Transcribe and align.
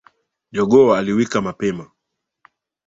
Jogoo 0.51 0.93
aliwika 0.95 1.41
mapema 1.41 1.91